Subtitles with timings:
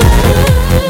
[0.00, 0.83] love.